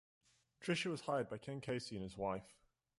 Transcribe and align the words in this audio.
Tricia 0.59 0.87
was 0.89 1.01
hired 1.01 1.29
by 1.29 1.37
Ken 1.37 1.61
Casey 1.61 1.95
and 1.95 2.01
his 2.01 2.17
wife. 2.17 2.55